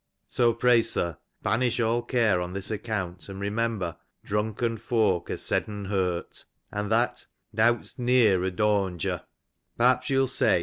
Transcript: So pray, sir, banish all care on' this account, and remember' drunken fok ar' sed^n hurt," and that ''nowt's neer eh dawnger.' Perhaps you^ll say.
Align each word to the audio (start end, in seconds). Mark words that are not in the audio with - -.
So 0.25 0.51
pray, 0.51 0.81
sir, 0.81 1.17
banish 1.43 1.79
all 1.79 2.01
care 2.01 2.41
on' 2.41 2.53
this 2.53 2.71
account, 2.71 3.29
and 3.29 3.39
remember' 3.39 3.97
drunken 4.25 4.77
fok 4.79 5.29
ar' 5.29 5.35
sed^n 5.35 5.89
hurt," 5.89 6.45
and 6.71 6.91
that 6.91 7.27
''nowt's 7.53 7.99
neer 7.99 8.43
eh 8.43 8.49
dawnger.' 8.49 9.21
Perhaps 9.77 10.07
you^ll 10.07 10.27
say. 10.27 10.59